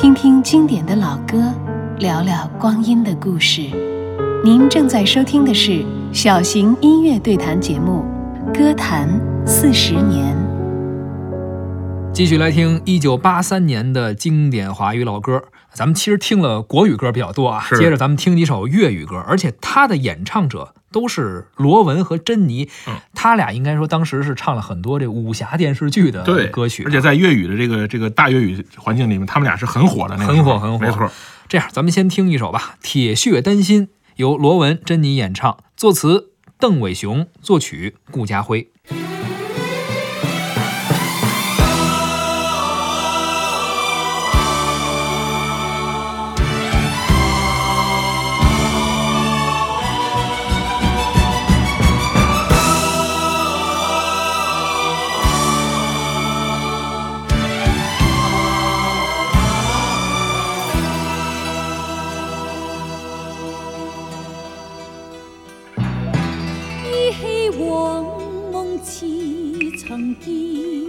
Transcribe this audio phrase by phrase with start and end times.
[0.00, 1.52] 听听经典的老歌，
[1.98, 3.60] 聊聊光阴的故事。
[4.42, 8.02] 您正在收听的是小型音乐对谈节目
[8.58, 9.06] 《歌坛
[9.46, 10.34] 四十年》。
[12.14, 15.42] 继续来听一九八三年的经典华语老歌，
[15.74, 17.62] 咱们其实听了国语歌比较多啊。
[17.78, 20.72] 接着咱们听几首粤语歌，而且他的演唱者。
[20.92, 22.68] 都是罗文和珍妮，
[23.14, 30.32] 他俩应该说当时是唱了很多这武侠电视剧的歌曲，而且在粤语的这个这个大粤语环境里面，他们俩是很火的那个。
[30.34, 31.10] 很火很火，没错。
[31.48, 33.86] 这样，咱们先听一首吧，《铁血丹心》
[34.16, 38.70] 由罗文、珍妮演唱，作词邓伟雄，作曲顾家辉。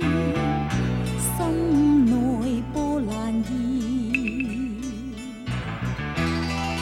[0.01, 2.13] 心内
[2.73, 3.53] 波澜现，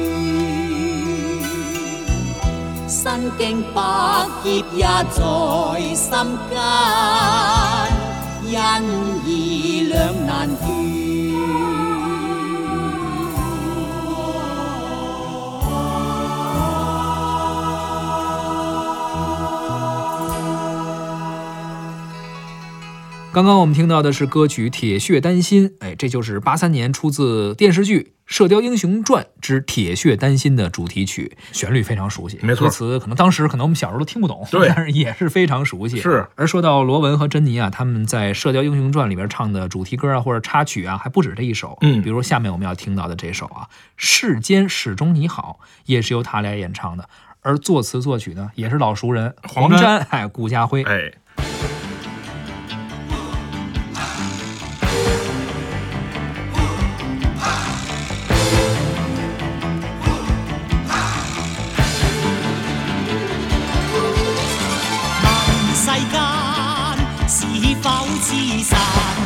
[2.89, 6.11] 身经百劫也在心
[6.49, 6.61] 间，
[8.53, 8.83] 恩
[9.25, 10.47] 义两难。
[10.57, 10.72] 断。
[23.33, 32.37] 刚刚我们听到的是歌曲《铁血丹心》，哎，这就是八三年出自电视剧《射雕英雄传》之《铁血丹心》的主题曲，旋律非常熟悉。
[32.43, 35.97] 没错，歌词可能当时可能我们小时候都听不懂，但是也是非常熟悉。
[35.99, 36.27] 是。
[36.35, 41.75] 而说到罗文和珍妮啊，他们在《射雕英雄传》里边唱的主题歌啊或者插曲啊，还不止这一首。
[41.81, 43.65] 嗯，比如下面我们要听到的这首啊，
[43.97, 47.09] 《世间始终你好》也是由他俩演唱的，
[47.41, 51.11] 而作词作曲呢也是老熟人黄沾、哎顾家辉，哎。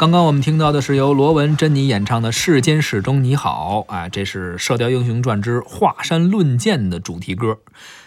[0.00, 7.58] 刚刚我们听到的是由罗文、珍妮演唱的《世间始终你好》，哎，这是《射雕英雄传之华山论剑》的主题歌。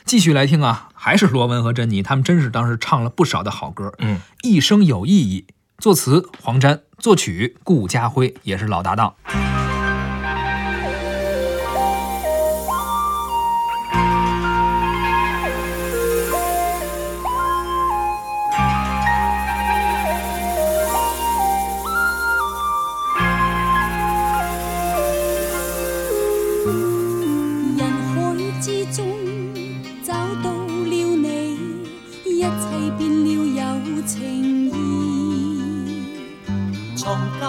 [0.03, 3.93] 继续来听啊，还是罗文和珍妮，他们真是当时唱了不少的好歌。
[3.99, 5.45] 嗯，《一生有意义》，
[5.77, 9.13] 作词黄沾，作曲顾家辉，也是老搭档。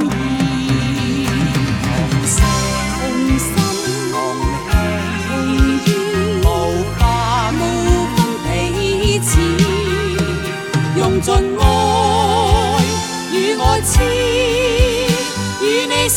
[0.03, 0.18] 携依。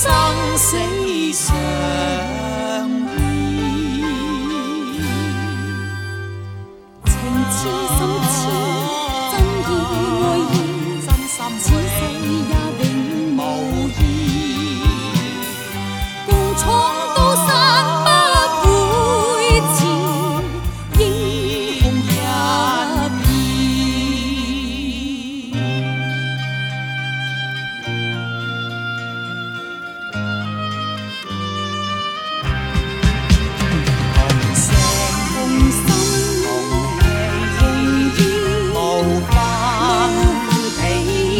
[0.03, 0.77] 生死
[1.31, 2.20] 相。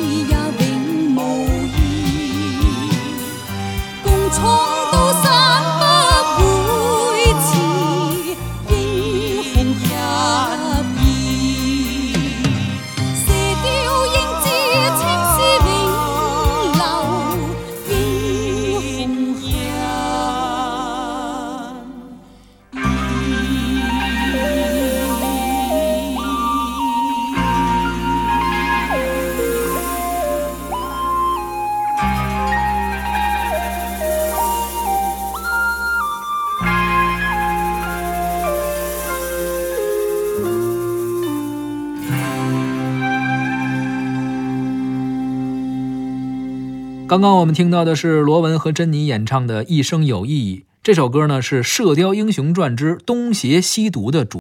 [47.11, 54.29] 刚刚我们听到的是罗文和珍妮演唱的《一生有意义》这首歌呢，是《射雕英雄传》之“东邪西毒”的主。